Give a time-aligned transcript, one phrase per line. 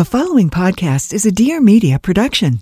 [0.00, 2.60] The following podcast is a Dear Media production.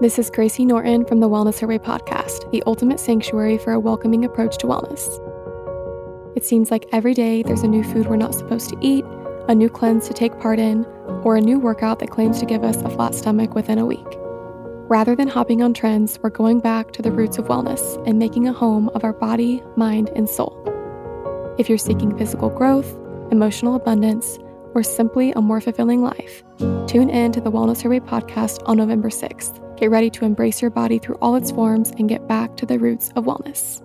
[0.00, 4.24] This is Gracie Norton from the Wellness Way podcast, the ultimate sanctuary for a welcoming
[4.24, 5.06] approach to wellness.
[6.36, 9.04] It seems like every day there's a new food we're not supposed to eat,
[9.46, 10.84] a new cleanse to take part in,
[11.22, 14.18] or a new workout that claims to give us a flat stomach within a week.
[14.88, 18.48] Rather than hopping on trends, we're going back to the roots of wellness and making
[18.48, 20.56] a home of our body, mind, and soul.
[21.58, 22.92] If you're seeking physical growth,
[23.30, 24.36] emotional abundance,
[24.74, 26.42] or simply a more fulfilling life,
[26.86, 29.76] tune in to the Wellness Way podcast on November 6th.
[29.76, 32.78] Get ready to embrace your body through all its forms and get back to the
[32.78, 33.82] roots of wellness.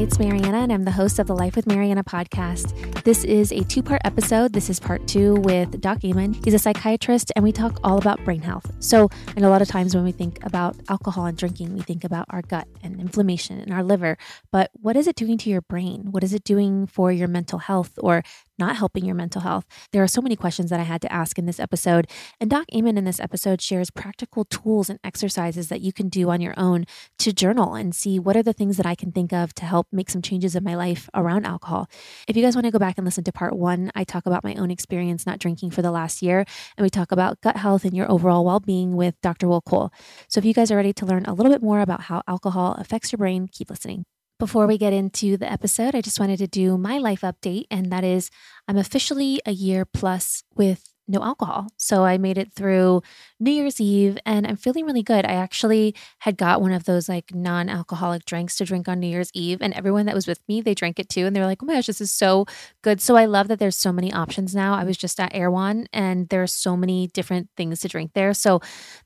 [0.00, 3.04] It's Marianna, and I'm the host of the Life with Marianna podcast.
[3.04, 4.54] This is a two part episode.
[4.54, 6.32] This is part two with Doc Amen.
[6.42, 8.72] He's a psychiatrist, and we talk all about brain health.
[8.78, 12.02] So, and a lot of times when we think about alcohol and drinking, we think
[12.02, 14.16] about our gut and inflammation and our liver.
[14.50, 16.12] But what is it doing to your brain?
[16.12, 18.22] What is it doing for your mental health or
[18.60, 19.64] not helping your mental health?
[19.92, 22.06] There are so many questions that I had to ask in this episode.
[22.40, 26.30] And Doc Amen in this episode shares practical tools and exercises that you can do
[26.30, 26.84] on your own
[27.18, 29.88] to journal and see what are the things that I can think of to help
[29.90, 31.88] make some changes in my life around alcohol.
[32.28, 34.44] If you guys want to go back and listen to part one, I talk about
[34.44, 36.44] my own experience not drinking for the last year,
[36.76, 39.48] and we talk about gut health and your overall well being with Dr.
[39.48, 39.90] Will Cole.
[40.28, 42.74] So if you guys are ready to learn a little bit more about how alcohol
[42.74, 44.04] affects your brain, keep listening.
[44.40, 47.92] Before we get into the episode, I just wanted to do my life update, and
[47.92, 48.30] that is
[48.66, 51.66] I'm officially a year plus with no alcohol.
[51.76, 53.02] So I made it through
[53.38, 55.26] New Year's Eve and I'm feeling really good.
[55.26, 59.08] I actually had got one of those like non alcoholic drinks to drink on New
[59.08, 61.26] Year's Eve, and everyone that was with me, they drank it too.
[61.26, 62.46] And they were like, oh my gosh, this is so
[62.80, 63.02] good.
[63.02, 64.72] So I love that there's so many options now.
[64.72, 68.32] I was just at Erewhon and there are so many different things to drink there.
[68.32, 68.60] So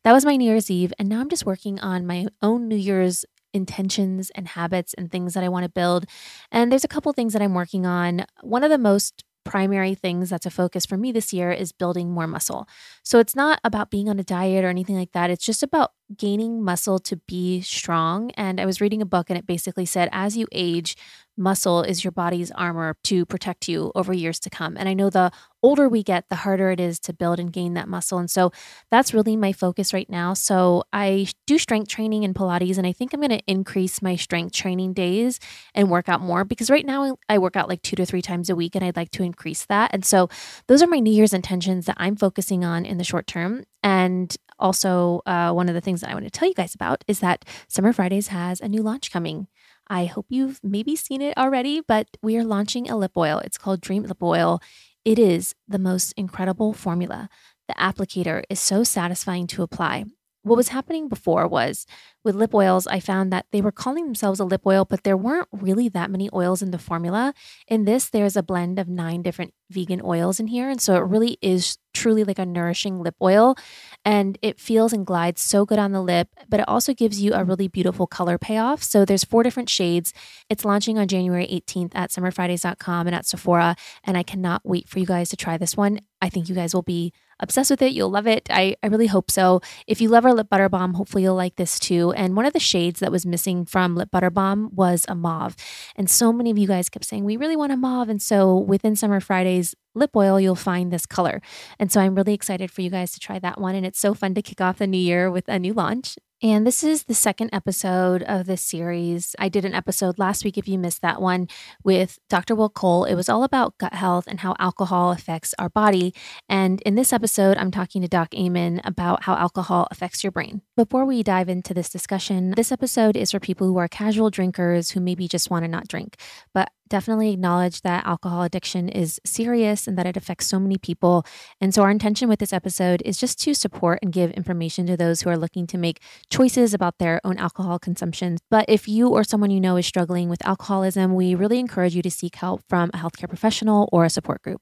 [0.05, 0.93] that was my New Year's Eve.
[0.97, 5.33] And now I'm just working on my own New Year's intentions and habits and things
[5.34, 6.05] that I want to build.
[6.52, 8.26] And there's a couple things that I'm working on.
[8.42, 12.10] One of the most primary things that's a focus for me this year is building
[12.10, 12.66] more muscle.
[13.03, 15.31] So it's not about being on a diet or anything like that.
[15.31, 18.31] It's just about gaining muscle to be strong.
[18.32, 20.97] And I was reading a book and it basically said as you age,
[21.37, 24.76] muscle is your body's armor to protect you over years to come.
[24.76, 25.32] And I know the
[25.62, 28.19] older we get, the harder it is to build and gain that muscle.
[28.19, 28.53] And so
[28.91, 30.34] that's really my focus right now.
[30.34, 34.16] So I do strength training and Pilates, and I think I'm going to increase my
[34.16, 35.41] strength training days
[35.75, 38.50] and work out more because right now I work out like two to three times
[38.50, 39.91] a week and I'd like to increase that.
[39.93, 40.28] And so
[40.66, 43.64] those are my New Year's intentions that I'm focusing on in the short term.
[43.82, 47.04] And also, uh, one of the things that I want to tell you guys about
[47.06, 49.47] is that Summer Fridays has a new launch coming.
[49.88, 53.41] I hope you've maybe seen it already, but we are launching a lip oil.
[53.41, 54.62] It's called Dream Lip Oil.
[55.04, 57.28] It is the most incredible formula.
[57.69, 60.06] The applicator is so satisfying to apply.
[60.44, 61.87] What was happening before was
[62.22, 65.16] with lip oils, I found that they were calling themselves a lip oil, but there
[65.16, 67.32] weren't really that many oils in the formula.
[67.66, 70.69] In this, there's a blend of nine different vegan oils in here.
[70.69, 73.56] And so it really is truly like a nourishing lip oil.
[74.05, 77.32] And it feels and glides so good on the lip, but it also gives you
[77.32, 78.82] a really beautiful color payoff.
[78.82, 80.12] So there's four different shades.
[80.50, 83.76] It's launching on January 18th at summerfridays.com and at Sephora.
[84.03, 86.00] And I cannot wait for you guys to try this one.
[86.21, 87.93] I think you guys will be obsessed with it.
[87.93, 88.49] You'll love it.
[88.50, 89.61] I, I really hope so.
[89.87, 92.12] If you love our lip butter balm, hopefully you'll like this too.
[92.12, 95.56] And one of the shades that was missing from lip butter balm was a mauve.
[95.97, 98.09] And so many of you guys kept saying, we really want a mauve.
[98.09, 101.41] And so within Summer Fridays lip oil, you'll find this color.
[101.78, 103.75] And so I'm really excited for you guys to try that one.
[103.75, 106.16] And it's so fun to kick off the new year with a new launch.
[106.43, 109.34] And this is the second episode of this series.
[109.38, 111.49] I did an episode last week, if you missed that one,
[111.82, 112.55] with Dr.
[112.55, 113.06] Will Cole.
[113.06, 116.15] It was all about gut health and how alcohol affects our body.
[116.47, 120.61] And in this episode, I'm talking to Doc Amen about how alcohol affects your brain.
[120.76, 124.91] Before we dive into this discussion, this episode is for people who are casual drinkers
[124.91, 126.16] who maybe just want to not drink.
[126.53, 131.27] But definitely acknowledge that alcohol addiction is serious and that it affects so many people.
[131.60, 134.97] And so, our intention with this episode is just to support and give information to
[134.97, 136.00] those who are looking to make
[136.31, 138.38] choices about their own alcohol consumption.
[138.49, 142.02] But if you or someone you know is struggling with alcoholism, we really encourage you
[142.02, 144.61] to seek help from a healthcare professional or a support group.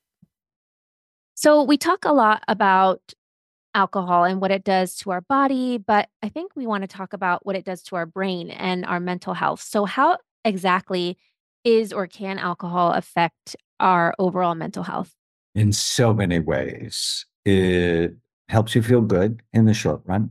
[1.35, 3.13] So, we talk a lot about
[3.75, 7.13] alcohol and what it does to our body, but I think we want to talk
[7.13, 9.61] about what it does to our brain and our mental health.
[9.61, 11.19] So, how exactly
[11.65, 15.15] is or can alcohol affect our overall mental health?
[15.55, 17.27] In so many ways.
[17.45, 18.15] It
[18.49, 20.31] helps you feel good in the short run,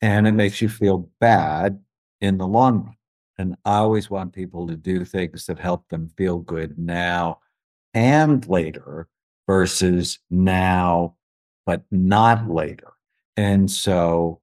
[0.00, 1.80] and it makes you feel bad
[2.20, 2.96] in the long run.
[3.38, 7.40] And I always want people to do things that help them feel good now
[7.92, 9.08] and later
[9.46, 11.16] versus now,
[11.66, 12.92] but not later.
[13.36, 14.40] And so,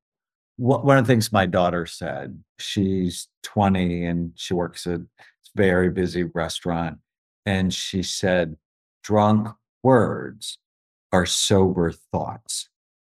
[0.57, 5.01] one of the things my daughter said, she's 20 and she works at
[5.55, 6.99] very busy restaurant.
[7.45, 8.57] And she said,
[9.03, 9.49] drunk
[9.83, 10.57] words
[11.11, 12.69] are sober thoughts.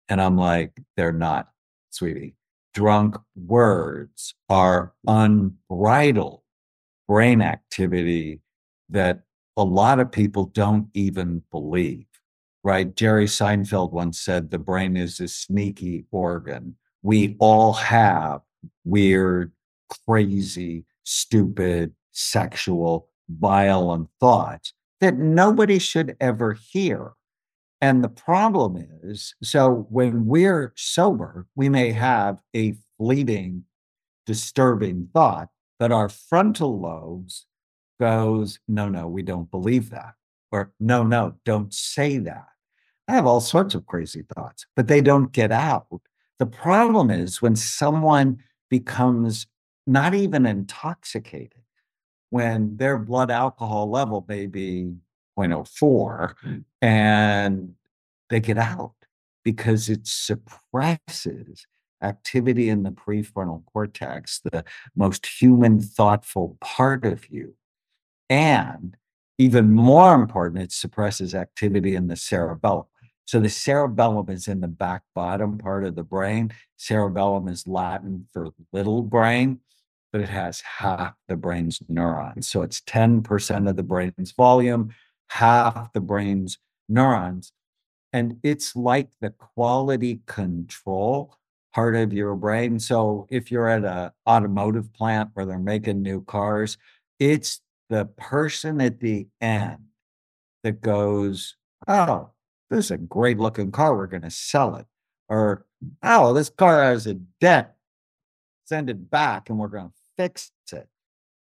[0.08, 1.48] And I'm like, they're not,
[1.90, 2.34] sweetie.
[2.74, 6.42] Drunk words are unbridled
[7.06, 8.40] brain activity
[8.88, 9.20] that
[9.56, 12.06] a lot of people don't even believe,
[12.64, 12.94] right?
[12.96, 16.76] Jerry Seinfeld once said the brain is a sneaky organ.
[17.02, 18.40] We all have
[18.84, 19.52] weird,
[20.06, 27.12] crazy, stupid, sexual, violent thoughts that nobody should ever hear.
[27.80, 33.64] And the problem is so when we're sober, we may have a fleeting,
[34.26, 35.48] disturbing thought,
[35.80, 37.46] but our frontal lobes
[37.98, 40.14] goes, no, no, we don't believe that.
[40.52, 42.46] Or no, no, don't say that.
[43.08, 45.88] I have all sorts of crazy thoughts, but they don't get out.
[46.38, 48.38] The problem is when someone
[48.70, 49.46] becomes
[49.86, 51.61] not even intoxicated,
[52.32, 54.90] when their blood alcohol level may be
[55.38, 56.64] 0.04 mm.
[56.80, 57.74] and
[58.30, 58.94] they get out
[59.44, 61.66] because it suppresses
[62.02, 64.64] activity in the prefrontal cortex, the
[64.96, 67.54] most human, thoughtful part of you.
[68.30, 68.96] And
[69.36, 72.86] even more important, it suppresses activity in the cerebellum.
[73.26, 76.54] So the cerebellum is in the back bottom part of the brain.
[76.78, 79.60] Cerebellum is Latin for little brain
[80.12, 82.46] but it has half the brain's neurons.
[82.46, 84.94] So it's 10% of the brain's volume,
[85.28, 87.52] half the brain's neurons.
[88.12, 91.34] And it's like the quality control
[91.74, 92.78] part of your brain.
[92.78, 96.76] So if you're at an automotive plant where they're making new cars,
[97.18, 99.78] it's the person at the end
[100.62, 101.56] that goes,
[101.88, 102.30] Oh,
[102.70, 103.96] this is a great looking car.
[103.96, 104.86] We're going to sell it.
[105.28, 105.64] Or,
[106.02, 107.68] Oh, this car has a dent.
[108.66, 110.88] Send it back and we're going to fix it.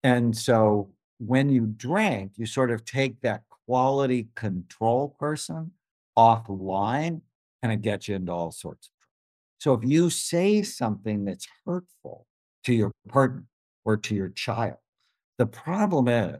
[0.03, 5.71] And so when you drink, you sort of take that quality control person
[6.17, 7.21] offline
[7.63, 9.11] and it gets you into all sorts of trouble.
[9.59, 12.27] So if you say something that's hurtful
[12.65, 13.45] to your partner
[13.83, 14.77] or to your child,
[15.37, 16.39] the problem is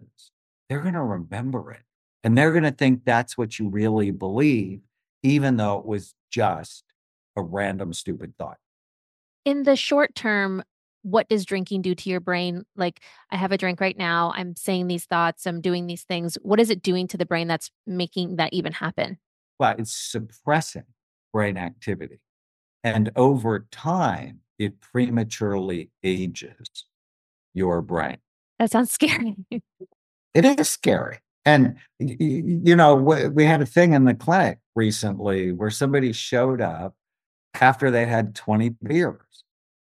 [0.69, 1.81] they're going to remember it
[2.23, 4.81] and they're going to think that's what you really believe,
[5.23, 6.83] even though it was just
[7.35, 8.57] a random, stupid thought.
[9.43, 10.63] In the short term,
[11.05, 12.65] what does drinking do to your brain?
[12.75, 12.99] Like,
[13.29, 14.33] I have a drink right now.
[14.35, 15.45] I'm saying these thoughts.
[15.45, 16.35] I'm doing these things.
[16.41, 19.19] What is it doing to the brain that's making that even happen?
[19.59, 20.85] Well, it's suppressing
[21.31, 22.21] brain activity.
[22.83, 26.85] And over time, it prematurely ages
[27.53, 28.17] your brain.
[28.57, 29.35] That sounds scary.
[30.33, 31.19] it is scary.
[31.45, 36.95] And, you know, we had a thing in the clinic recently where somebody showed up
[37.53, 39.44] after they had 20 beers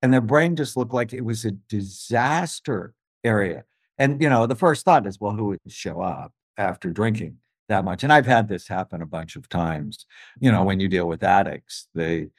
[0.01, 3.63] and their brain just looked like it was a disaster area.
[3.97, 7.37] And you know, the first thought is, well, who would show up after drinking
[7.69, 8.03] that much?
[8.03, 10.05] And I've had this happen a bunch of times.
[10.39, 12.29] You know, when you deal with addicts, they,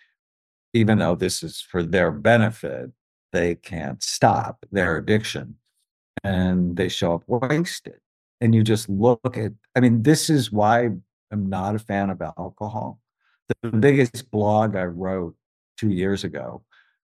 [0.73, 2.91] even though this is for their benefit,
[3.33, 5.57] they can't stop their addiction,
[6.25, 8.01] and they show up wasted.
[8.41, 10.91] And you just look at, I mean, this is why
[11.31, 13.01] I'm not a fan of alcohol.
[13.63, 15.35] The biggest blog I wrote
[15.77, 16.63] two years ago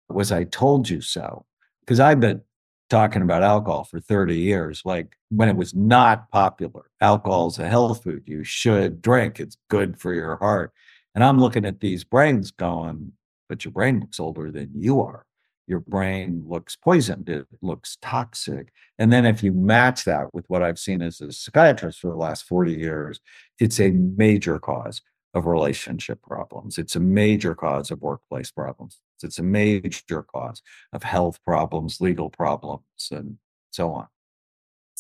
[0.09, 1.45] was I told you so.
[1.81, 2.43] Because I've been
[2.89, 6.91] talking about alcohol for 30 years, like when it was not popular.
[7.01, 8.23] Alcohol is a health food.
[8.27, 10.73] You should drink, it's good for your heart.
[11.15, 13.13] And I'm looking at these brains going,
[13.49, 15.25] but your brain looks older than you are.
[15.67, 18.73] Your brain looks poisoned, it looks toxic.
[18.99, 22.17] And then if you match that with what I've seen as a psychiatrist for the
[22.17, 23.21] last 40 years,
[23.59, 25.03] it's a major cause
[25.35, 26.79] of relationship problems.
[26.79, 28.99] It's a major cause of workplace problems.
[29.25, 33.39] It's a major cause of health problems, legal problems, and
[33.71, 34.09] so on.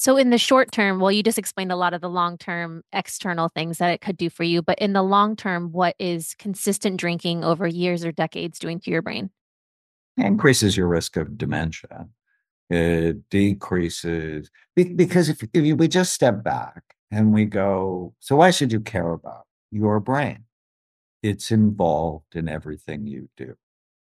[0.00, 2.84] So, in the short term, well, you just explained a lot of the long term
[2.92, 4.62] external things that it could do for you.
[4.62, 8.92] But in the long term, what is consistent drinking over years or decades doing to
[8.92, 9.30] your brain?
[10.16, 12.06] It increases your risk of dementia.
[12.70, 18.70] It decreases because if, if we just step back and we go, so why should
[18.70, 20.44] you care about your brain?
[21.24, 23.56] It's involved in everything you do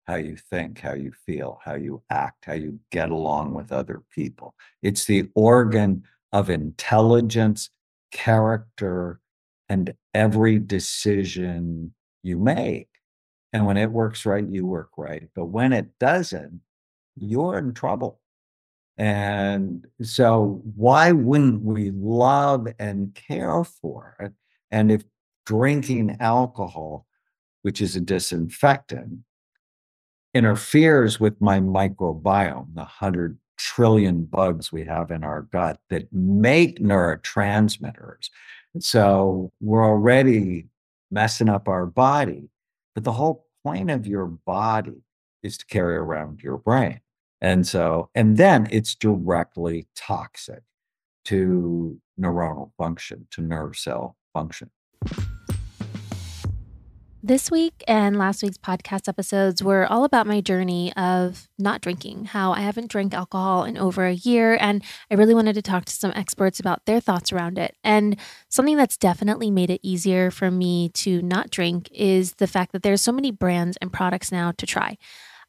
[0.06, 4.04] how you think, how you feel, how you act, how you get along with other
[4.14, 4.54] people.
[4.82, 7.70] It's the organ of intelligence,
[8.12, 9.20] character,
[9.68, 11.94] and every decision
[12.24, 12.88] you make.
[13.52, 15.28] And when it works right, you work right.
[15.34, 16.62] But when it doesn't,
[17.16, 18.20] you're in trouble.
[18.98, 24.34] And so, why wouldn't we love and care for it?
[24.72, 25.04] And if
[25.46, 27.06] drinking alcohol,
[27.62, 29.20] which is a disinfectant,
[30.36, 36.80] interferes with my microbiome, the 100 trillion bugs we have in our gut that make
[36.80, 38.30] neurotransmitters.
[38.80, 40.68] So we're already
[41.10, 42.50] messing up our body.
[42.94, 45.02] But the whole point of your body
[45.42, 47.00] is to carry around your brain.
[47.42, 50.64] And so, and then it's directly toxic
[51.26, 54.70] to neuronal function, to nerve cell function.
[57.28, 62.26] This week and last week's podcast episodes were all about my journey of not drinking,
[62.26, 64.56] how I haven't drank alcohol in over a year.
[64.62, 67.76] And I really wanted to talk to some experts about their thoughts around it.
[67.84, 68.18] And
[68.50, 72.84] something that's definitely made it easier for me to not drink is the fact that
[72.84, 74.96] there's so many brands and products now to try.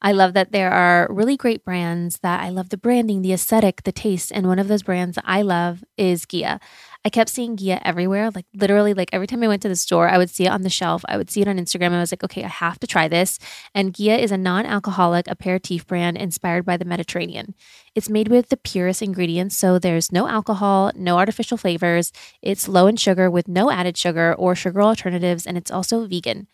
[0.01, 3.83] I love that there are really great brands that I love the branding, the aesthetic,
[3.83, 4.31] the taste.
[4.31, 6.59] And one of those brands I love is Ghia.
[7.03, 8.29] I kept seeing Ghia everywhere.
[8.29, 10.61] Like literally, like every time I went to the store, I would see it on
[10.61, 11.03] the shelf.
[11.07, 11.93] I would see it on Instagram.
[11.93, 13.39] I was like, okay, I have to try this.
[13.73, 17.55] And Ghia is a non alcoholic aperitif brand inspired by the Mediterranean.
[17.97, 19.57] It's made with the purest ingredients.
[19.57, 22.13] So there's no alcohol, no artificial flavors.
[22.43, 25.47] It's low in sugar with no added sugar or sugar alternatives.
[25.47, 26.45] And it's also vegan.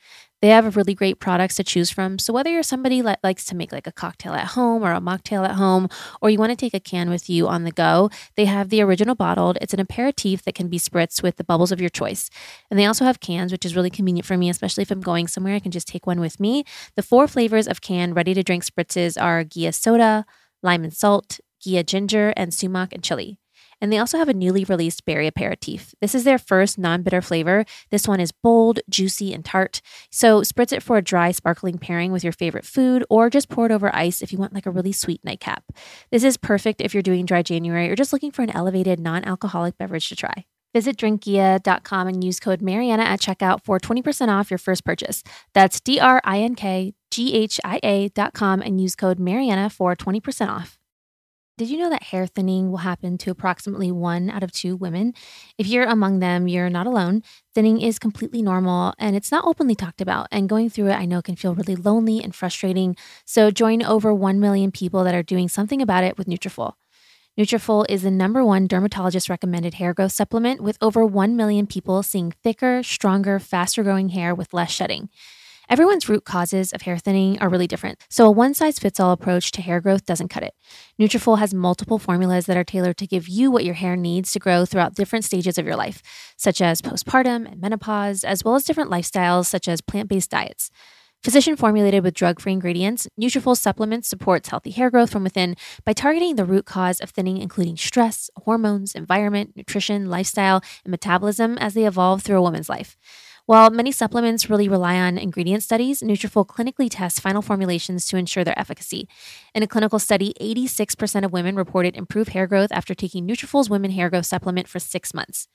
[0.42, 2.18] They have really great products to choose from.
[2.18, 5.02] So whether you're somebody that likes to make like a cocktail at home or a
[5.02, 5.90] mocktail at home,
[6.22, 8.82] or you want to take a can with you on the go, they have the
[8.82, 9.58] original bottled.
[9.60, 12.30] It's an aperitif that can be spritzed with the bubbles of your choice.
[12.72, 15.28] And they also have cans, which is really convenient for me, especially if I'm going
[15.28, 15.56] somewhere.
[15.56, 16.64] I can just take one with me.
[16.96, 20.26] The four flavors of canned ready to drink spritzes are Ghia soda,
[20.64, 23.38] lime and salt, Ghia ginger, and sumac and chili.
[23.84, 25.94] And they also have a newly released berry aperitif.
[26.00, 27.66] This is their first non bitter flavor.
[27.92, 29.82] This one is bold, juicy, and tart.
[30.10, 33.66] So spritz it for a dry, sparkling pairing with your favorite food, or just pour
[33.66, 35.66] it over ice if you want like a really sweet nightcap.
[36.12, 39.26] This is perfect if you're doing dry January or just looking for an elevated non
[39.26, 40.46] alcoholic beverage to try.
[40.74, 45.24] Visit drinkghia.com and use code Marianna at checkout for 20% off your first purchase.
[45.54, 49.96] That's D R I N K G H I A.com and use code Marianna for
[49.96, 50.80] 20% off.
[51.60, 55.14] Did you know that hair thinning will happen to approximately one out of two women?
[55.60, 57.22] If you're among them, you're not alone.
[57.54, 60.28] Thinning is completely normal and it's not openly talked about.
[60.32, 62.96] And going through it, I know can feel really lonely and frustrating.
[63.26, 66.74] So join over 1 million people that are doing something about it with Nutrafol.
[67.38, 72.02] Nutrafol is the number one dermatologist recommended hair growth supplement with over 1 million people
[72.02, 75.10] seeing thicker, stronger, faster growing hair with less shedding.
[75.70, 79.12] Everyone's root causes of hair thinning are really different, so a one size fits all
[79.12, 80.54] approach to hair growth doesn't cut it.
[81.00, 84.40] Nutrafol has multiple formulas that are tailored to give you what your hair needs to
[84.40, 86.02] grow throughout different stages of your life,
[86.38, 90.70] such as postpartum and menopause, as well as different lifestyles such as plant-based diets.
[91.24, 95.56] Physician formulated with drug free ingredients, Nutrafol supplements supports healthy hair growth from within
[95.86, 101.58] by targeting the root cause of thinning, including stress, hormones, environment, nutrition, lifestyle, and metabolism
[101.60, 102.98] as they evolve through a woman's life.
[103.46, 108.46] While many supplements really rely on ingredient studies, Nutrafol clinically tests final formulations to ensure
[108.46, 109.10] their efficacy.
[109.54, 113.92] In a clinical study, 86% of women reported improved hair growth after taking Nutrafol's Women
[113.92, 115.50] Hair Growth supplement for six months.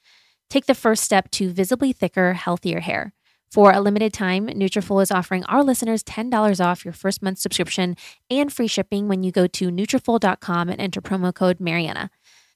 [0.51, 3.15] Take the first step to visibly thicker, healthier hair.
[3.51, 7.97] For a limited time, Nutrafol is offering our listeners $10 off your first month subscription
[8.31, 12.11] and free shipping when you go to Nutrafol.com and enter promo code Marianna.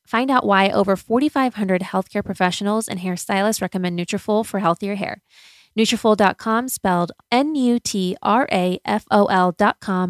[0.06, 5.22] Find out why over 4,500 healthcare professionals and hairstylists recommend Nutrafol for healthier hair.
[5.78, 7.84] Nutrafol.com spelled N-U-T-R-A-F-O-L.com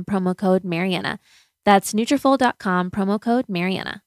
[0.05, 1.21] promo code Marianna.
[1.65, 4.03] That's Nutrafol.com promo code Marianna.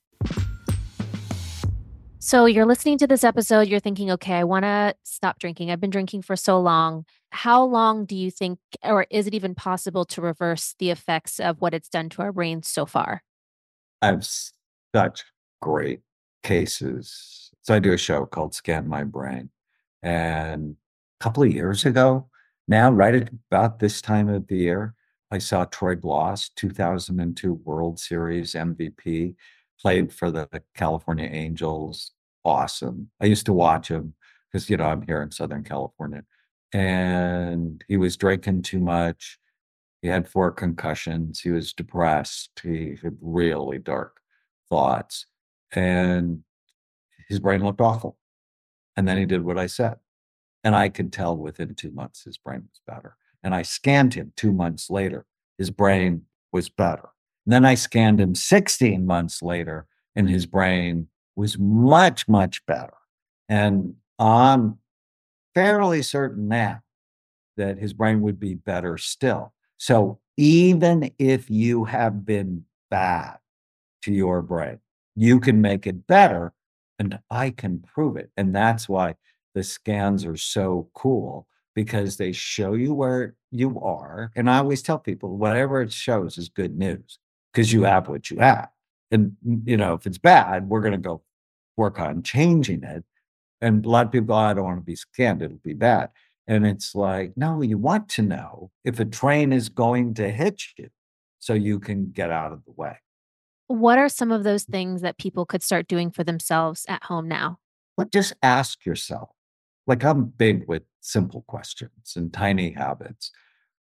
[2.20, 5.70] So you're listening to this episode, you're thinking, okay, I want to stop drinking.
[5.70, 7.06] I've been drinking for so long.
[7.30, 11.62] How long do you think, or is it even possible to reverse the effects of
[11.62, 13.22] what it's done to our brains so far?
[14.02, 15.24] I've such
[15.66, 16.02] great
[16.44, 17.50] cases.
[17.64, 19.50] So I do a show called Scan My Brain.
[20.04, 20.76] And
[21.20, 22.30] a couple of years ago,
[22.68, 24.94] now, right at about this time of the year,
[25.32, 29.36] I saw Troy Glaus, 2002 World Series MVP,
[29.82, 32.12] played for the California Angels.
[32.44, 33.10] Awesome.
[33.20, 34.14] I used to watch him
[34.52, 36.24] because, you know, I'm here in Southern California.
[36.74, 39.40] And he was drinking too much.
[40.04, 41.40] He had four concussions.
[41.40, 42.52] He was depressed.
[42.62, 44.20] He had really dark
[44.70, 45.26] thoughts
[45.72, 46.44] and
[47.28, 48.18] his brain looked awful.
[48.96, 49.98] And then he did what I said.
[50.64, 53.18] And I could tell within two months his brain was better.
[53.44, 55.26] And I scanned him two months later.
[55.58, 57.10] His brain was better.
[57.46, 62.94] And then I scanned him 16 months later, and his brain was much, much better.
[63.48, 64.80] And I'm
[65.54, 66.82] fairly certain now
[67.58, 69.54] that his brain would be better still.
[69.78, 73.38] So even if you have been bad
[74.04, 74.80] to your brain,
[75.16, 76.54] you can make it better
[77.00, 78.32] and I can prove it.
[78.38, 79.16] And that's why
[79.54, 84.32] the scans are so cool because they show you where you are.
[84.36, 87.20] And I always tell people whatever it shows is good news
[87.54, 88.70] because you have what you have.
[89.12, 91.22] And, mm, you know, if it's bad, we're going to go
[91.78, 93.04] work on changing it.
[93.62, 95.74] And a lot of people go, oh, I don't want to be scanned, it'll be
[95.74, 96.10] bad.
[96.48, 100.62] And it's like, no, you want to know if a train is going to hit
[100.78, 100.90] you
[101.40, 102.98] so you can get out of the way.
[103.68, 107.28] What are some of those things that people could start doing for themselves at home
[107.28, 107.60] now?
[107.98, 109.30] But just ask yourself.
[109.88, 113.32] Like I'm big with simple questions and tiny habits.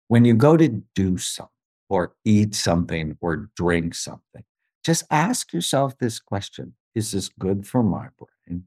[0.08, 1.52] When you go to do something
[1.88, 4.44] or eat something or drink something,
[4.84, 8.64] just ask yourself this question Is this good for my brain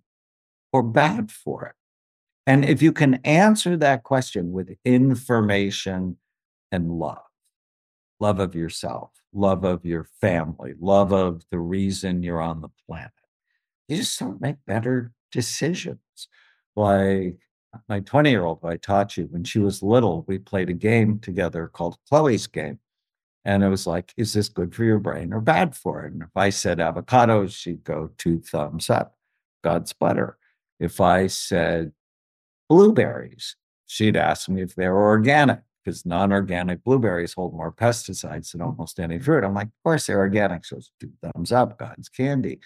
[0.71, 1.75] or bad for it?
[2.45, 6.17] And if you can answer that question with information
[6.71, 7.30] and love,
[8.21, 13.11] love of yourself, love of your family, love of the reason you're on the planet,
[13.87, 15.99] you just don't make better decisions.
[16.75, 17.37] Like
[17.89, 21.19] my 20 year old, I taught you when she was little, we played a game
[21.19, 22.79] together called Chloe's Game.
[23.43, 26.13] And it was like, is this good for your brain or bad for it?
[26.13, 29.17] And if I said avocados, she'd go two thumbs up,
[29.63, 30.37] God's butter.
[30.79, 31.91] If I said
[32.71, 33.57] blueberries.
[33.85, 38.99] She'd ask me if they were organic because non-organic blueberries hold more pesticides than almost
[38.99, 39.43] any fruit.
[39.43, 40.65] I'm like, of course they're organic.
[40.65, 42.59] So it's two thumbs up, God's candy.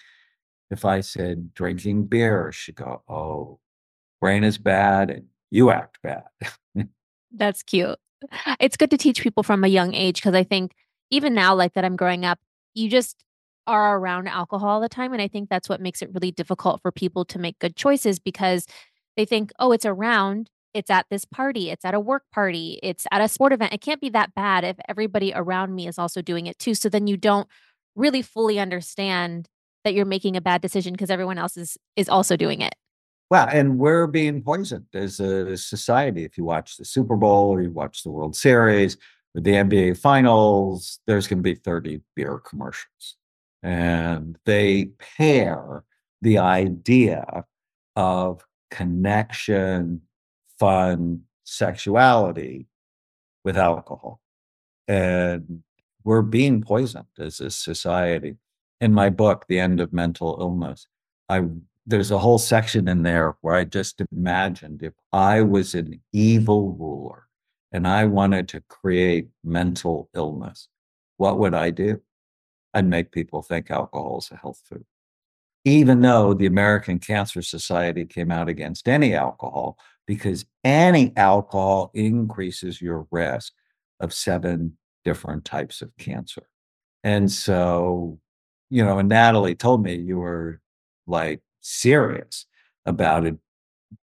[0.70, 3.58] If I said drinking beer, she'd go, oh,
[4.20, 6.24] brain is bad and you act bad.
[7.32, 7.98] That's cute.
[8.58, 10.72] It's good to teach people from a young age because I think
[11.10, 12.38] even now, like that I'm growing up,
[12.74, 13.24] you just
[13.66, 15.12] are around alcohol all the time.
[15.12, 18.18] And I think that's what makes it really difficult for people to make good choices
[18.18, 18.66] because
[19.16, 23.06] they think, oh, it's around, it's at this party, it's at a work party, it's
[23.10, 23.72] at a sport event.
[23.72, 26.74] It can't be that bad if everybody around me is also doing it too.
[26.74, 27.48] So then you don't
[27.94, 29.48] really fully understand
[29.84, 32.74] that you're making a bad decision because everyone else is is also doing it.
[33.30, 36.24] Well, and we're being poisoned as a society.
[36.24, 38.96] If you watch the Super Bowl or you watch the World Series
[39.34, 43.16] or the NBA Finals, there's going to be 30 beer commercials.
[43.62, 45.82] And they pair
[46.22, 47.44] the idea
[47.96, 50.02] of connection,
[50.58, 52.66] fun, sexuality
[53.44, 54.20] with alcohol.
[54.88, 55.62] And
[56.04, 58.36] we're being poisoned as a society.
[58.80, 60.86] In my book, The End of Mental Illness,
[61.28, 61.44] I
[61.88, 66.72] there's a whole section in there where I just imagined if I was an evil
[66.72, 67.28] ruler
[67.70, 70.68] and I wanted to create mental illness,
[71.16, 72.00] what would I do?
[72.74, 74.84] I'd make people think alcohol is a health food
[75.66, 82.80] even though the American Cancer Society came out against any alcohol, because any alcohol increases
[82.80, 83.52] your risk
[84.00, 86.48] of seven different types of cancer.
[87.04, 88.18] And so,
[88.70, 90.60] you know, and Natalie told me you were
[91.06, 92.46] like serious
[92.84, 93.36] about it,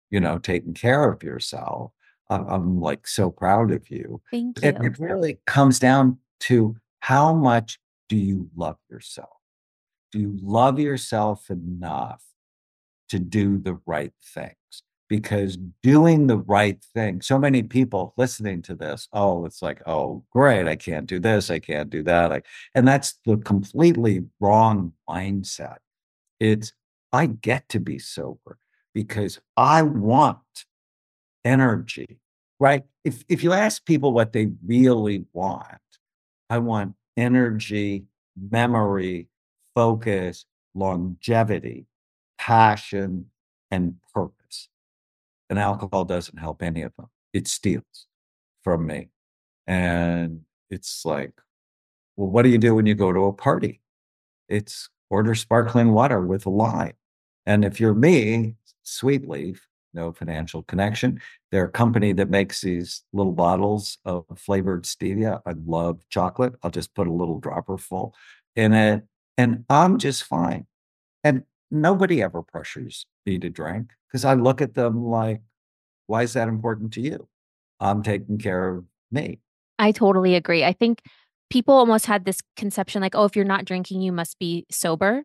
[0.09, 1.91] you know, taking care of yourself.
[2.29, 4.21] I'm like so proud of you.
[4.31, 4.69] Thank you.
[4.69, 9.29] It, it really comes down to how much do you love yourself?
[10.11, 12.23] do you love yourself enough
[13.09, 14.55] to do the right things?
[15.09, 20.25] Because doing the right thing, so many people listening to this, oh, it's like, oh,
[20.31, 22.33] great, I can't do this, I can't do that.
[22.33, 22.41] I,
[22.75, 25.77] and that's the completely wrong mindset.
[26.39, 26.73] It's,
[27.13, 28.57] I get to be sober
[28.93, 30.39] because I want
[31.45, 32.19] energy,
[32.59, 32.83] right?
[33.05, 35.79] If, if you ask people what they really want,
[36.49, 39.29] I want energy, memory,
[39.73, 41.85] focus, longevity,
[42.37, 43.27] passion,
[43.71, 44.36] and purpose.
[45.49, 47.07] And alcohol doesn't help any of them.
[47.33, 48.07] It steals
[48.63, 49.09] from me.
[49.65, 51.33] And it's like,
[52.15, 53.81] well, what do you do when you go to a party?
[54.49, 56.93] It's order sparkling water with a lime.
[57.45, 61.19] And if you're me, Sweet Leaf, no financial connection.
[61.51, 65.41] They're a company that makes these little bottles of flavored stevia.
[65.45, 66.53] I love chocolate.
[66.63, 68.13] I'll just put a little dropper full
[68.55, 69.03] in it
[69.37, 70.65] and I'm just fine.
[71.23, 75.41] And nobody ever pressures me to drink because I look at them like,
[76.07, 77.27] why is that important to you?
[77.79, 79.39] I'm taking care of me.
[79.77, 80.63] I totally agree.
[80.63, 81.01] I think
[81.51, 85.23] people almost had this conception like, oh, if you're not drinking, you must be sober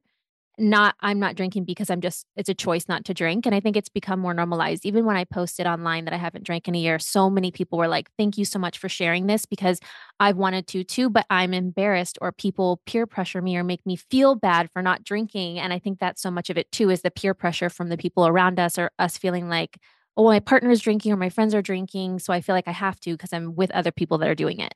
[0.63, 3.61] not I'm not drinking because I'm just it's a choice not to drink and I
[3.61, 6.77] think it's become more normalized even when I posted online that I haven't drank in
[6.77, 9.81] a year so many people were like thank you so much for sharing this because
[10.21, 13.97] I've wanted to too but I'm embarrassed or people peer pressure me or make me
[13.97, 17.03] feel bad for not drinking and I think that's so much of it too is
[17.03, 19.79] the peer pressure from the people around us or us feeling like
[20.17, 22.73] oh my partner is drinking or my friends are drinking so I feel like I
[22.73, 24.75] have to because I'm with other people that are doing it.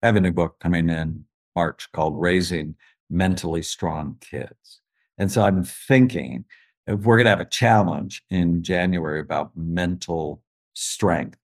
[0.00, 1.24] I have a new book coming in
[1.56, 2.76] March called Raising
[3.10, 4.80] Mentally Strong Kids
[5.18, 6.44] and so I'm thinking
[6.86, 10.42] if we're going to have a challenge in January about mental
[10.74, 11.38] strength,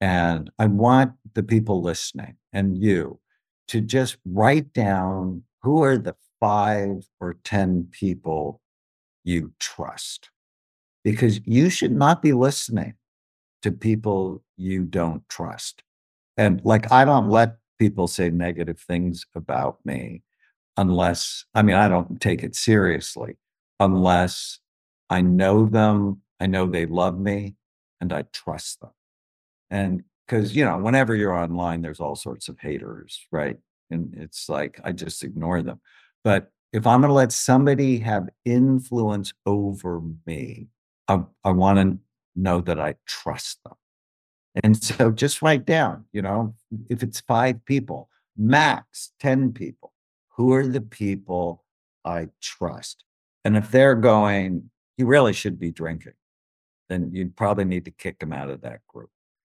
[0.00, 3.20] And I want the people listening and you
[3.68, 8.60] to just write down who are the five or 10 people
[9.24, 10.30] you trust.
[11.04, 12.94] Because you should not be listening
[13.62, 15.82] to people you don't trust.
[16.36, 20.22] And like, I don't let people say negative things about me
[20.80, 23.36] unless, I mean, I don't take it seriously
[23.78, 24.60] unless
[25.10, 27.56] I know them, I know they love me,
[28.00, 28.90] and I trust them.
[29.70, 33.58] And because, you know, whenever you're online, there's all sorts of haters, right?
[33.90, 35.80] And it's like, I just ignore them.
[36.24, 40.68] But if I'm going to let somebody have influence over me,
[41.08, 41.98] I, I want to
[42.34, 43.74] know that I trust them.
[44.64, 46.54] And so just write down, you know,
[46.88, 49.89] if it's five people, max 10 people,
[50.40, 51.62] who are the people
[52.02, 53.04] I trust?
[53.44, 56.14] And if they're going, you really should be drinking,
[56.88, 59.10] then you probably need to kick them out of that group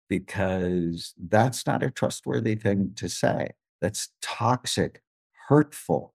[0.08, 3.50] because that's not a trustworthy thing to say.
[3.82, 5.02] That's toxic,
[5.48, 6.14] hurtful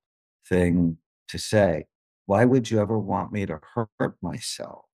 [0.50, 0.98] thing
[1.28, 1.86] to say.
[2.26, 3.60] Why would you ever want me to
[4.00, 4.86] hurt myself?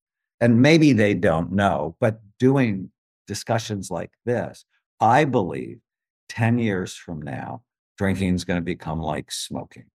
[0.41, 2.91] And maybe they don't know, but doing
[3.25, 4.65] discussions like this,
[4.99, 5.79] I believe
[6.27, 7.62] 10 years from now,
[7.97, 9.86] drinking is going to become like smoking.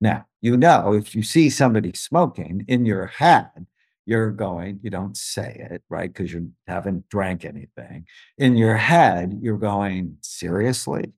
[0.00, 3.66] Now, you know, if you see somebody smoking in your head,
[4.04, 6.12] you're going, you don't say it, right?
[6.12, 8.06] Because you haven't drank anything.
[8.38, 11.12] In your head, you're going, seriously?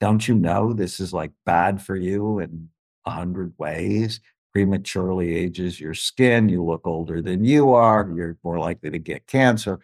[0.00, 2.68] Don't you know this is like bad for you in
[3.04, 4.20] a hundred ways?
[4.52, 6.48] Prematurely ages your skin.
[6.48, 8.10] You look older than you are.
[8.16, 9.80] You're more likely to get cancer.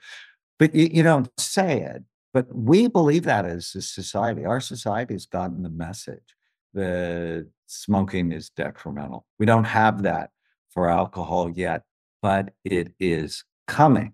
[0.59, 2.03] But you, you don't say it.
[2.33, 4.45] But we believe that as a society.
[4.45, 6.37] Our society has gotten the message
[6.75, 9.27] that smoking is detrimental.
[9.39, 10.31] We don't have that
[10.71, 11.83] for alcohol yet
[12.23, 14.13] but it is coming.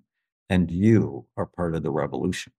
[0.49, 2.55] And you are part of the revolution.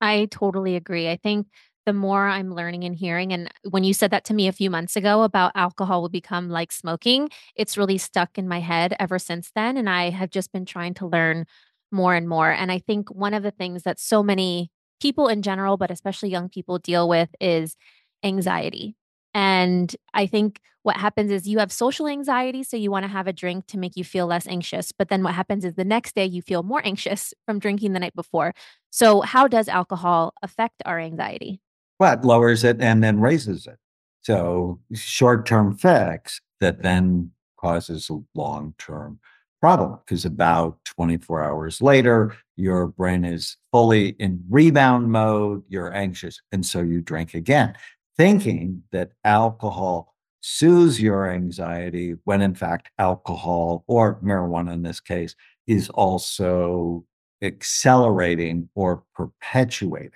[0.00, 1.08] I totally agree.
[1.08, 1.46] I think
[1.86, 4.70] the more I'm learning and hearing, and when you said that to me a few
[4.70, 9.18] months ago about alcohol will become like smoking, it's really stuck in my head ever
[9.20, 9.76] since then.
[9.76, 11.46] And I have just been trying to learn
[11.92, 12.50] more and more.
[12.50, 14.70] And I think one of the things that so many
[15.02, 17.76] people in general, but especially young people, deal with is
[18.22, 18.96] anxiety.
[19.34, 22.62] And I think what happens is you have social anxiety.
[22.62, 24.92] So you want to have a drink to make you feel less anxious.
[24.92, 28.00] But then what happens is the next day you feel more anxious from drinking the
[28.00, 28.54] night before.
[28.90, 31.60] So, how does alcohol affect our anxiety?
[31.98, 33.78] Well, it lowers it and then raises it.
[34.20, 39.20] So, short term fix that then causes long term
[39.62, 46.42] problem because about 24 hours later, your brain is fully in rebound mode, you're anxious,
[46.50, 47.74] and so you drink again
[48.16, 55.34] thinking that alcohol soothes your anxiety when in fact alcohol or marijuana in this case
[55.66, 57.04] is also
[57.42, 60.10] accelerating or perpetuating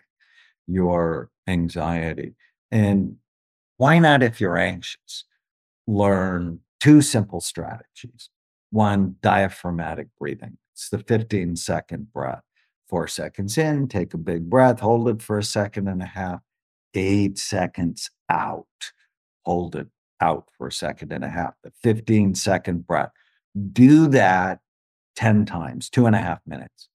[0.67, 2.35] your anxiety.
[2.71, 3.17] And
[3.77, 5.25] why not, if you're anxious,
[5.87, 8.31] learn two simple strategies?
[8.71, 10.59] One, diaphragmatic breathing.
[10.75, 12.43] It's the 15 second breath.
[12.89, 16.41] Four seconds in, take a big breath, hold it for a second and a half,
[16.95, 18.67] eight seconds out.
[19.45, 19.89] Hold it
[20.21, 23.11] out for a second and a half, the 15 second breath.
[23.73, 24.61] Do that
[25.17, 26.89] 10 times, two and a half minutes.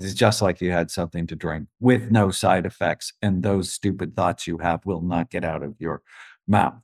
[0.00, 4.16] It's just like you had something to drink with no side effects, and those stupid
[4.16, 6.02] thoughts you have will not get out of your
[6.48, 6.80] mouth.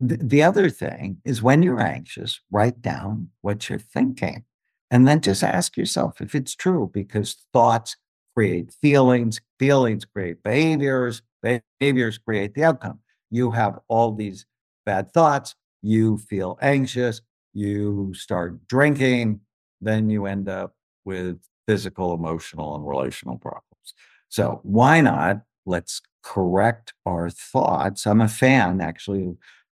[0.00, 4.44] The other thing is when you're anxious, write down what you're thinking
[4.90, 7.96] and then just ask yourself if it's true because thoughts
[8.34, 12.98] create feelings, feelings create behaviors, behaviors create the outcome.
[13.30, 14.46] You have all these
[14.84, 17.20] bad thoughts, you feel anxious,
[17.52, 19.40] you start drinking,
[19.80, 23.94] then you end up with physical, emotional, and relational problems.
[24.28, 25.42] So, why not?
[25.66, 28.06] Let's correct our thoughts.
[28.06, 29.36] I'm a fan, actually,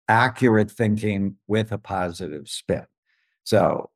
[0.07, 2.85] accurate thinking with a positive spin.
[3.43, 3.89] So,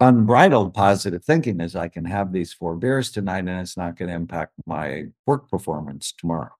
[0.00, 4.08] unbridled positive thinking is I can have these four beers tonight and it's not going
[4.08, 6.52] to impact my work performance tomorrow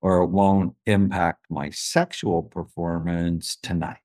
[0.00, 3.98] or it won't impact my sexual performance tonight.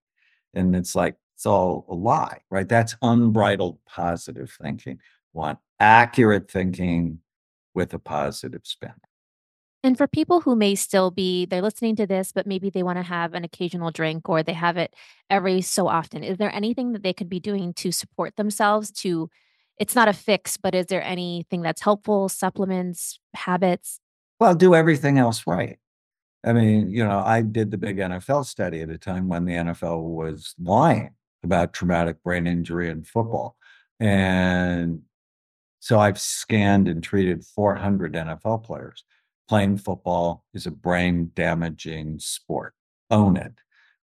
[0.54, 2.68] And it's like, it's all a lie, right?
[2.68, 5.00] That's unbridled positive thinking.
[5.34, 7.20] Want accurate thinking
[7.74, 8.94] with a positive spin.
[9.84, 12.98] And for people who may still be, they're listening to this, but maybe they want
[12.98, 14.96] to have an occasional drink or they have it
[15.30, 19.30] every so often, is there anything that they could be doing to support themselves to?
[19.78, 24.00] It's not a fix, but is there anything that's helpful, supplements, habits?
[24.40, 25.80] Well, do everything else right.
[26.44, 29.54] I mean, you know, I did the big NFL study at a time when the
[29.54, 31.12] NFL was lying
[31.44, 33.58] about traumatic brain injury in football.
[34.00, 35.02] And
[35.82, 39.04] So I've scanned and treated 400 NFL players.
[39.48, 42.74] Playing football is a brain damaging sport.
[43.10, 43.54] Own it.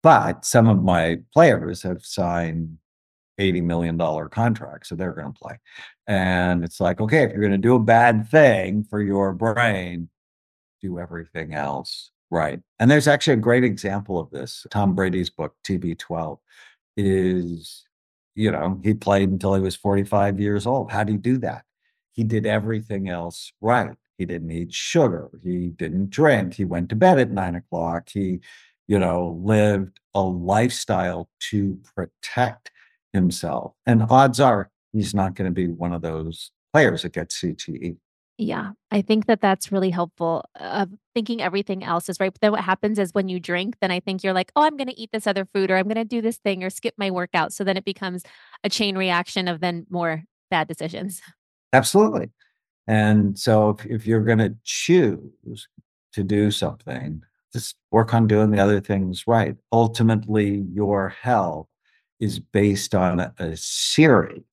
[0.02, 2.78] But some of my players have signed
[3.39, 3.98] $80 million
[4.30, 5.60] contracts, so they're going to play.
[6.08, 10.10] And it's like, okay, if you're going to do a bad thing for your brain,
[10.82, 12.60] do everything else right.
[12.80, 14.65] And there's actually a great example of this.
[14.69, 16.38] Tom Brady's book, TB12,
[16.98, 17.86] is,
[18.36, 20.91] you know, he played until he was 45 years old.
[20.91, 21.63] How did he do that?
[22.12, 23.95] He did everything else right.
[24.17, 25.30] He didn't eat sugar.
[25.43, 26.54] He didn't drink.
[26.56, 28.10] He went to bed at nine o'clock.
[28.10, 28.39] He,
[28.88, 32.71] you know, lived a lifestyle to protect
[33.13, 33.73] himself.
[33.86, 37.97] And odds are he's not going to be one of those players that gets CTE.
[38.38, 42.34] Yeah, I think that that's really helpful uh, of thinking everything else is right.
[42.34, 44.75] But then what happens is when you drink, then I think you're like, oh, I'm
[44.75, 46.95] going to eat this other food or I'm going to do this thing or skip
[46.97, 47.54] my workout.
[47.54, 48.23] So then it becomes
[48.63, 51.21] a chain reaction of then more bad decisions.
[51.71, 52.30] Absolutely.
[52.88, 55.67] And so if, if you're going to choose
[56.13, 57.21] to do something,
[57.54, 59.56] just work on doing the other things right.
[59.71, 61.67] Ultimately, your health
[62.19, 64.43] is based on a, a series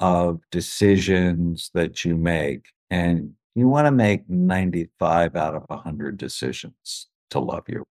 [0.00, 7.08] of decisions that you make and you want to make 95 out of 100 decisions
[7.30, 7.84] to love you.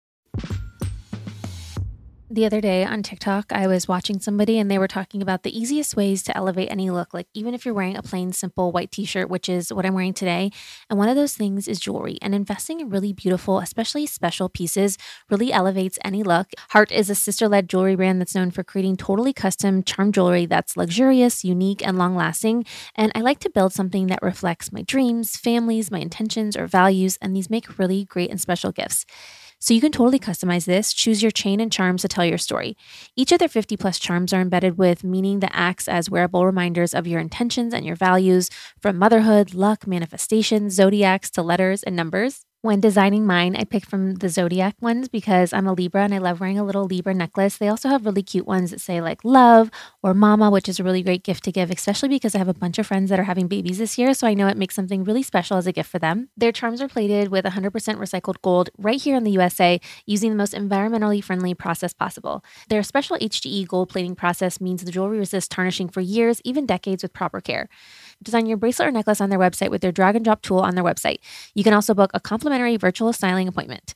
[2.36, 5.58] The other day on TikTok, I was watching somebody and they were talking about the
[5.58, 7.14] easiest ways to elevate any look.
[7.14, 9.94] Like, even if you're wearing a plain, simple white t shirt, which is what I'm
[9.94, 10.50] wearing today.
[10.90, 12.18] And one of those things is jewelry.
[12.20, 14.98] And investing in really beautiful, especially special pieces,
[15.30, 16.48] really elevates any look.
[16.68, 20.44] Hart is a sister led jewelry brand that's known for creating totally custom charm jewelry
[20.44, 22.66] that's luxurious, unique, and long lasting.
[22.94, 27.16] And I like to build something that reflects my dreams, families, my intentions, or values.
[27.22, 29.06] And these make really great and special gifts.
[29.66, 30.92] So you can totally customize this.
[30.92, 32.76] Choose your chain and charms to tell your story.
[33.16, 36.94] Each of their 50 plus charms are embedded with meaning that acts as wearable reminders
[36.94, 38.48] of your intentions and your values,
[38.80, 42.45] from motherhood, luck, manifestation, zodiacs to letters and numbers.
[42.62, 46.18] When designing mine, I picked from the zodiac ones because I'm a Libra and I
[46.18, 47.58] love wearing a little Libra necklace.
[47.58, 49.70] They also have really cute ones that say like love
[50.02, 52.54] or mama, which is a really great gift to give, especially because I have a
[52.54, 54.14] bunch of friends that are having babies this year.
[54.14, 56.30] So I know it makes something really special as a gift for them.
[56.36, 60.36] Their charms are plated with 100% recycled gold right here in the USA using the
[60.36, 62.42] most environmentally friendly process possible.
[62.68, 67.04] Their special HDE gold plating process means the jewelry resists tarnishing for years, even decades
[67.04, 67.68] with proper care.
[68.22, 70.74] Design your bracelet or necklace on their website with their drag and drop tool on
[70.74, 71.18] their website.
[71.54, 73.94] You can also book a complimentary virtual styling appointment.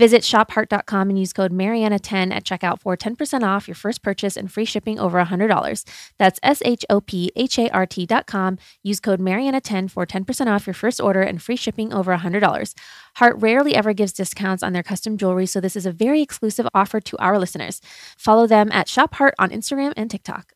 [0.00, 4.50] Visit shophart.com and use code Marianna10 at checkout for 10% off your first purchase and
[4.50, 5.84] free shipping over $100.
[6.16, 8.56] That's S H O P H A R T.com.
[8.82, 12.74] Use code Marianna10 for 10% off your first order and free shipping over $100.
[13.16, 16.66] Hart rarely ever gives discounts on their custom jewelry, so this is a very exclusive
[16.72, 17.82] offer to our listeners.
[18.16, 20.54] Follow them at Shop Hart on Instagram and TikTok.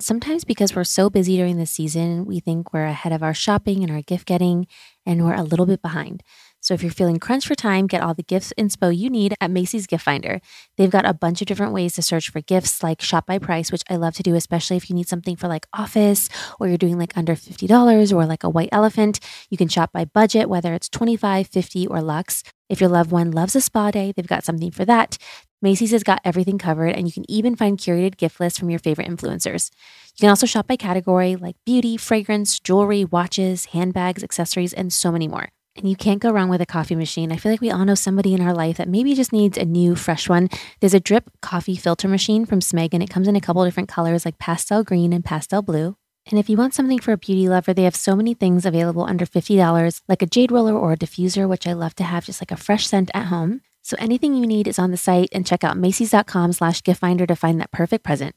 [0.00, 3.82] Sometimes, because we're so busy during the season, we think we're ahead of our shopping
[3.82, 4.68] and our gift getting,
[5.04, 6.22] and we're a little bit behind.
[6.60, 9.50] So, if you're feeling crunched for time, get all the gifts inspo you need at
[9.50, 10.40] Macy's Gift Finder.
[10.76, 13.72] They've got a bunch of different ways to search for gifts, like shop by price,
[13.72, 16.28] which I love to do, especially if you need something for like office
[16.60, 19.18] or you're doing like under $50 or like a white elephant.
[19.50, 22.44] You can shop by budget, whether it's 25, 50, or luxe.
[22.68, 25.16] If your loved one loves a spa day, they've got something for that.
[25.60, 28.78] Macy's has got everything covered, and you can even find curated gift lists from your
[28.78, 29.70] favorite influencers.
[30.16, 35.10] You can also shop by category like beauty, fragrance, jewelry, watches, handbags, accessories, and so
[35.10, 35.48] many more.
[35.76, 37.30] And you can't go wrong with a coffee machine.
[37.30, 39.64] I feel like we all know somebody in our life that maybe just needs a
[39.64, 40.48] new, fresh one.
[40.80, 43.88] There's a drip coffee filter machine from Smeg, and it comes in a couple different
[43.88, 45.96] colors like pastel green and pastel blue.
[46.30, 49.04] And if you want something for a beauty lover, they have so many things available
[49.04, 52.40] under $50, like a jade roller or a diffuser, which I love to have just
[52.40, 53.62] like a fresh scent at home.
[53.88, 57.26] So anything you need is on the site and check out Macy's.com slash gift finder
[57.26, 58.36] to find that perfect present.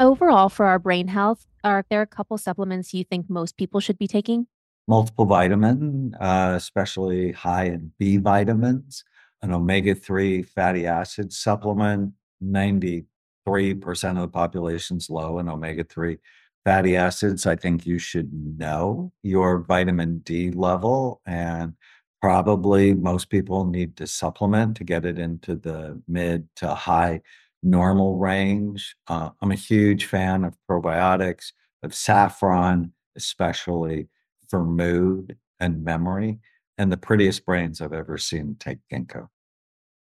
[0.00, 3.96] Overall, for our brain health, are there a couple supplements you think most people should
[3.96, 4.48] be taking?
[4.88, 9.04] Multiple vitamin, uh, especially high in B vitamins,
[9.40, 13.04] an omega 3 fatty acid supplement, 93%
[13.46, 16.18] of the population's low in omega 3
[16.64, 17.46] fatty acids.
[17.46, 21.74] I think you should know your vitamin D level and
[22.20, 27.22] Probably most people need to supplement to get it into the mid to high
[27.62, 28.96] normal range.
[29.08, 31.52] Uh, I'm a huge fan of probiotics,
[31.82, 34.08] of saffron, especially
[34.48, 36.38] for mood and memory.
[36.78, 39.28] And the prettiest brains I've ever seen take ginkgo.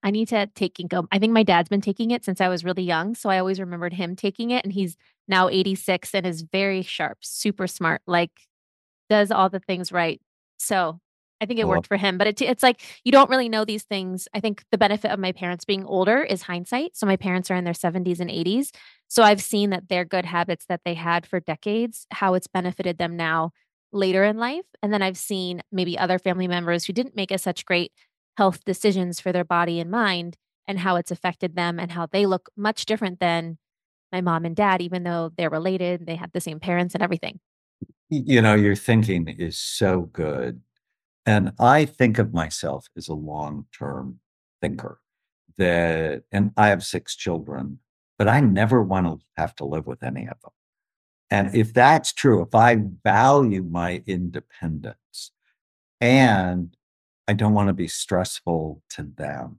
[0.02, 1.07] I need to take ginkgo.
[1.11, 3.14] I think my dad's been taking it since I was really young.
[3.14, 4.64] So I always remembered him taking it.
[4.64, 8.31] And he's now 86 and is very sharp, super smart, like
[9.09, 10.20] does all the things right.
[10.59, 11.00] So
[11.40, 11.70] I think it uh-huh.
[11.70, 14.29] worked for him, but it, it's like you don't really know these things.
[14.35, 16.96] I think the benefit of my parents being older is hindsight.
[16.96, 18.70] So my parents are in their 70s and 80s.
[19.09, 22.99] So I've seen that their good habits that they had for decades, how it's benefited
[22.99, 23.53] them now
[23.92, 24.64] later in life.
[24.83, 27.92] And then I've seen maybe other family members who didn't make as such great
[28.37, 30.37] health decisions for their body and mind
[30.68, 33.59] and how it's affected them and how they look much different than
[34.12, 37.40] my mom and dad, even though they're related, they have the same parents and everything.
[38.09, 40.61] you know, your thinking is so good.
[41.26, 44.20] And I think of myself as a long term
[44.62, 45.00] thinker
[45.58, 47.80] that, and I have six children,
[48.16, 50.52] but I never want to have to live with any of them.
[51.28, 55.32] And if that's true, if I value my independence
[56.00, 56.76] and
[57.26, 59.58] I don't want to be stressful to them,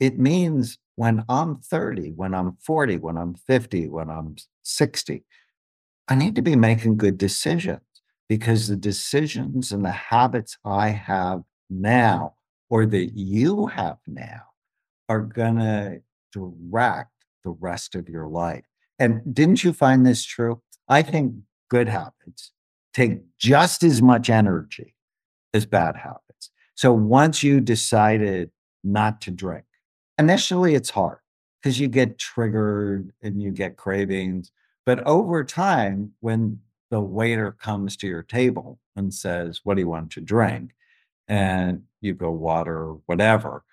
[0.00, 5.24] it means when I'm 30, when I'm 40, when I'm 50, when I'm 60,
[6.08, 7.82] I need to be making good decisions
[8.32, 12.32] because the decisions and the habits I have now
[12.70, 14.40] or that you have now
[15.10, 16.00] are going to
[16.32, 17.10] direct
[17.44, 18.64] the rest of your life.
[18.98, 20.62] And didn't you find this true?
[20.88, 21.34] I think
[21.68, 22.52] good habits
[22.94, 24.96] take just as much energy
[25.52, 26.48] as bad habits.
[26.74, 28.50] So once you decided
[28.82, 29.66] not to drink,
[30.16, 31.18] initially it's hard
[31.60, 34.50] because you get triggered and you get cravings.
[34.86, 36.60] But over time, when
[36.92, 40.72] the waiter comes to your table and says, What do you want to drink?
[41.26, 43.64] And you go water or whatever,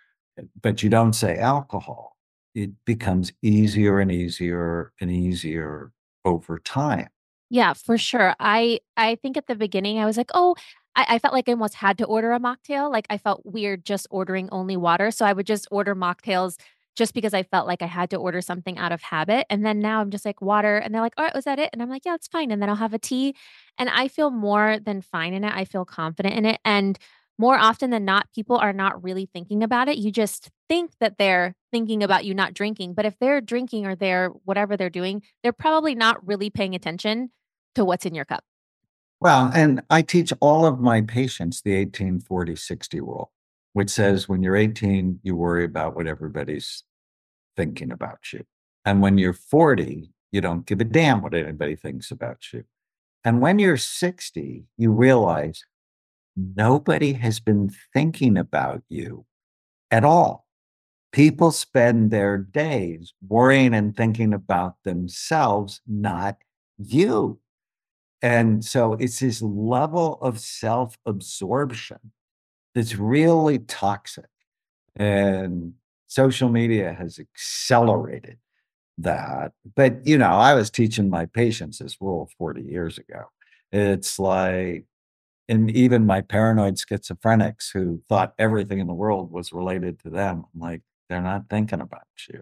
[0.62, 2.16] but you don't say alcohol,
[2.56, 5.92] it becomes easier and easier and easier
[6.24, 7.10] over time.
[7.50, 8.36] Yeah, for sure.
[8.40, 10.56] I I think at the beginning I was like, oh,
[10.96, 12.90] I, I felt like I almost had to order a mocktail.
[12.90, 15.12] Like I felt weird just ordering only water.
[15.12, 16.58] So I would just order mocktails
[17.00, 19.48] just because I felt like I had to order something out of habit.
[19.50, 20.78] And then now I'm just like water.
[20.78, 21.70] And they're like, oh, all right, was that it?
[21.72, 22.52] And I'm like, yeah, it's fine.
[22.52, 23.36] And then I'll have a tea.
[23.78, 25.54] And I feel more than fine in it.
[25.56, 26.60] I feel confident in it.
[26.66, 27.00] And
[27.38, 29.98] more often than not, people are not really thinking about it.
[29.98, 32.96] You just think that they're thinking about you not drinking.
[32.96, 37.32] But if they're drinking or they're whatever they're doing, they're probably not really paying attention
[37.76, 38.44] to what's in your cup.
[39.22, 43.32] Well, and I teach all of my patients the 18 40 60 rule,
[43.72, 46.84] which says when you're 18, you worry about what everybody's
[47.56, 48.46] thinking about you.
[48.86, 52.64] And when you're 40, you don't give a damn what anybody thinks about you.
[53.24, 55.64] And when you're 60, you realize
[56.36, 59.26] nobody has been thinking about you
[59.92, 60.48] at all.
[61.12, 66.38] People spend their days worrying and thinking about themselves, not
[66.78, 67.40] you.
[68.22, 72.12] And so it's this level of self absorption
[72.76, 74.30] that's really toxic.
[74.96, 75.74] And
[76.10, 78.38] social media has accelerated
[79.00, 79.54] that.
[79.76, 83.26] But, you know, I was teaching my patients this rule 40 years ago.
[83.72, 84.86] It's like,
[85.50, 90.46] and even my paranoid schizophrenics who thought everything in the world was related to them,
[90.58, 92.42] like, they're not thinking about you.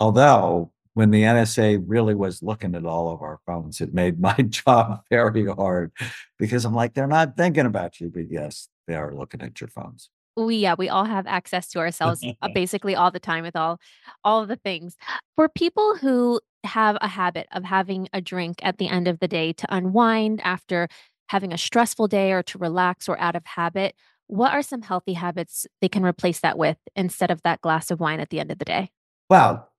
[0.00, 4.34] Although when the NSA really was looking at all of our phones, it made my
[4.36, 5.92] job very hard
[6.38, 9.68] because I'm like, they're not thinking about you, but yes, they are looking at your
[9.68, 10.10] phones.
[10.36, 13.80] We yeah, we all have access to ourselves uh, basically all the time with all
[14.24, 14.96] all the things.
[15.34, 19.28] For people who have a habit of having a drink at the end of the
[19.28, 20.88] day to unwind after
[21.28, 23.94] having a stressful day or to relax or out of habit,
[24.26, 28.00] what are some healthy habits they can replace that with instead of that glass of
[28.00, 28.90] wine at the end of the day?
[29.30, 29.70] Well,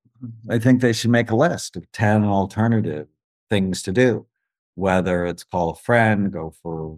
[0.50, 3.08] I think they should make a list of 10 alternative
[3.50, 4.26] things to do,
[4.76, 6.98] whether it's call a friend, go for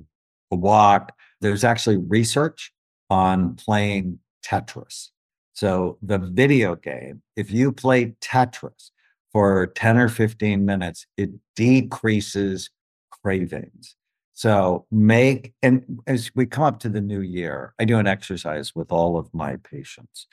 [0.51, 1.13] a walk.
[1.41, 2.71] There's actually research
[3.09, 5.09] on playing Tetris.
[5.53, 8.91] So, the video game, if you play Tetris
[9.31, 12.69] for 10 or 15 minutes, it decreases
[13.21, 13.95] cravings.
[14.33, 18.73] So, make, and as we come up to the new year, I do an exercise
[18.73, 20.27] with all of my patients.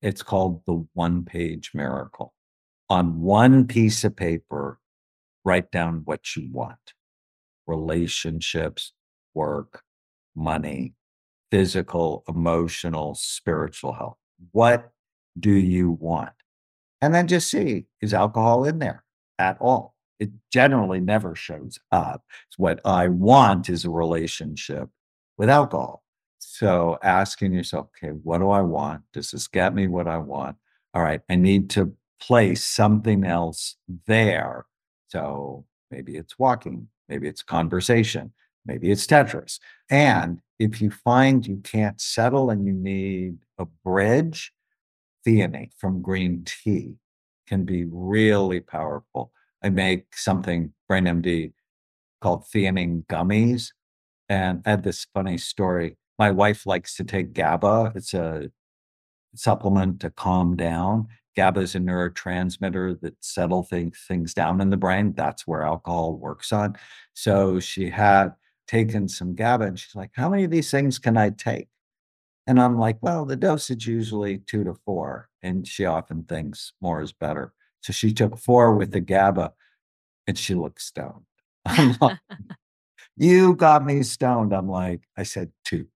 [0.00, 2.32] It's called the one page miracle.
[2.88, 4.78] On one piece of paper,
[5.44, 6.94] write down what you want
[7.66, 8.92] relationships,
[9.32, 9.82] work,
[10.34, 10.94] money,
[11.50, 14.16] physical, emotional, spiritual health.
[14.52, 14.92] What
[15.38, 16.32] do you want?
[17.00, 19.04] And then just see is alcohol in there
[19.38, 19.94] at all?
[20.18, 22.22] It generally never shows up.
[22.48, 24.88] It's what I want is a relationship
[25.38, 26.04] with alcohol.
[26.38, 29.02] So asking yourself, okay, what do I want?
[29.12, 30.56] Does this get me what I want?
[30.92, 33.76] All right, I need to place something else
[34.06, 34.66] there.
[35.08, 38.32] So maybe it's walking, maybe it's conversation,
[38.64, 39.58] maybe it's Tetris.
[39.90, 44.52] And if you find you can't settle and you need a bridge,
[45.26, 46.96] theanine from green tea
[47.48, 49.32] can be really powerful.
[49.62, 51.52] I make something, BrainMD,
[52.20, 53.72] called theanine gummies.
[54.28, 55.96] And I had this funny story.
[56.18, 57.92] My wife likes to take GABA.
[57.96, 58.50] It's a
[59.34, 61.08] supplement to calm down.
[61.36, 65.14] GABA is a neurotransmitter that settles things, things down in the brain.
[65.16, 66.76] That's where alcohol works on.
[67.14, 68.34] So she had
[68.70, 71.68] taken some GABA and she's like, How many of these things can I take?
[72.46, 75.28] And I'm like, Well, the dosage usually two to four.
[75.42, 77.52] And she often thinks more is better.
[77.80, 79.52] So she took four with the GABA
[80.26, 81.24] and she looked stoned.
[81.66, 82.18] I'm like,
[83.16, 84.52] You got me stoned.
[84.52, 85.86] I'm like, I said two.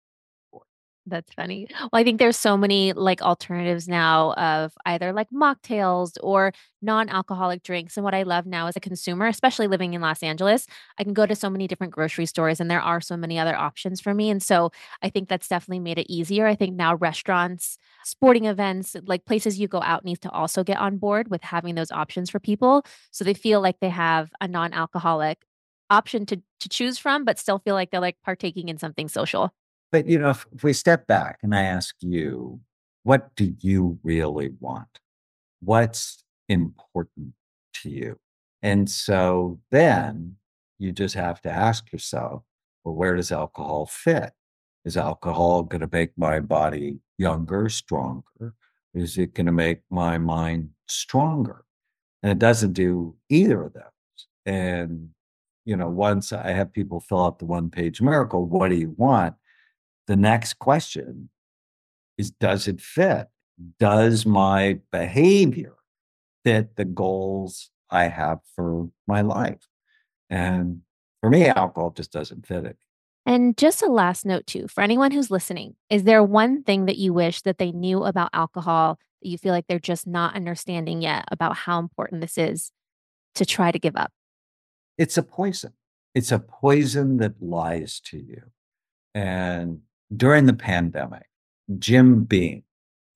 [1.07, 1.67] That's funny.
[1.79, 7.63] Well, I think there's so many like alternatives now of either like mocktails or non-alcoholic
[7.63, 7.99] drinks.
[7.99, 10.67] And what I love now as a consumer, especially living in Los Angeles,
[10.99, 13.55] I can go to so many different grocery stores and there are so many other
[13.55, 14.31] options for me.
[14.31, 14.71] And so
[15.03, 16.47] I think that's definitely made it easier.
[16.47, 20.79] I think now restaurants, sporting events, like places you go out needs to also get
[20.79, 24.49] on board with having those options for people so they feel like they have a
[24.49, 25.43] non-alcoholic
[25.91, 29.53] option to to choose from but still feel like they're like partaking in something social.
[29.95, 32.59] But you know, if, if we step back and I ask you,
[33.05, 34.89] what do you really want?
[35.61, 37.35] What's important
[37.75, 38.19] to you?
[38.61, 40.35] And so then
[40.81, 42.43] you just have to ask yourself,
[42.83, 44.33] well, where does alcohol fit?
[44.85, 48.55] Is alcohol going to make my body younger, stronger?
[48.95, 51.65] Is it going to make my mind stronger?
[52.21, 54.27] And it doesn't do either of those.
[54.45, 55.11] And,
[55.65, 58.93] you know, once I have people fill out the one page miracle, what do you
[58.97, 59.37] want?
[60.07, 61.31] The next question
[62.19, 63.29] is does it fit?
[63.79, 65.75] Does my behavior
[66.45, 69.69] fit the goals I have for my life?
[70.29, 70.81] And
[71.21, 72.77] for me, alcohol just doesn't fit it.
[73.27, 76.99] And just a last note, too, for anyone who's listening, is there one thing that
[76.99, 81.01] you wish that they knew about alcohol that you feel like they're just not understanding
[81.01, 82.71] yet about how important this is
[83.37, 84.13] to try to give up?
[84.99, 85.73] It's a poison.
[86.15, 88.43] It's a poison that lies to you.
[89.15, 89.81] And
[90.17, 91.27] during the pandemic,
[91.79, 92.63] Jim Beam,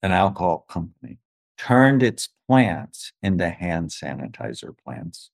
[0.03, 1.19] an alcohol company,
[1.57, 5.31] turned its plants into hand sanitizer plants.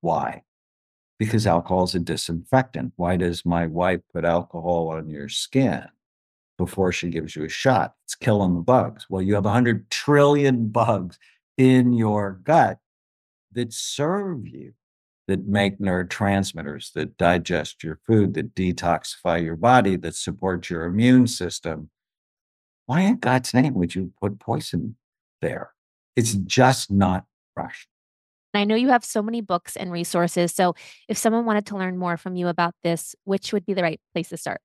[0.00, 0.42] Why?
[1.18, 2.92] Because alcohol is a disinfectant.
[2.96, 5.84] Why does my wife put alcohol on your skin
[6.58, 7.94] before she gives you a shot?
[8.04, 9.06] It's killing the bugs.
[9.08, 11.18] Well, you have 100 trillion bugs
[11.56, 12.78] in your gut
[13.52, 14.74] that serve you
[15.26, 21.26] that make neurotransmitters that digest your food, that detoxify your body, that support your immune
[21.26, 21.90] system.
[22.86, 24.96] Why in God's name would you put poison
[25.40, 25.70] there?
[26.16, 27.24] It's just not
[27.56, 27.90] rational.
[28.52, 30.54] I know you have so many books and resources.
[30.54, 30.74] So
[31.08, 34.00] if someone wanted to learn more from you about this, which would be the right
[34.12, 34.60] place to start?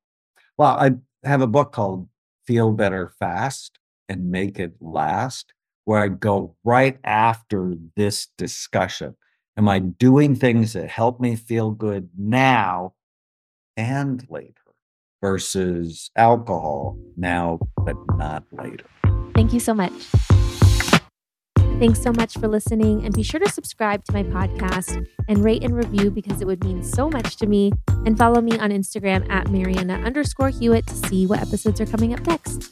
[0.57, 0.91] Well, I
[1.27, 2.07] have a book called
[2.45, 5.53] Feel Better Fast and Make It Last,
[5.85, 9.15] where I go right after this discussion
[9.59, 12.93] Am I doing things that help me feel good now
[13.75, 14.53] and later
[15.21, 18.85] versus alcohol now, but not later?
[19.35, 19.91] Thank you so much.
[21.77, 23.03] Thanks so much for listening.
[23.03, 26.63] And be sure to subscribe to my podcast and rate and review because it would
[26.63, 27.73] mean so much to me.
[28.05, 32.13] And follow me on Instagram at Marianna underscore Hewitt to see what episodes are coming
[32.13, 32.71] up next.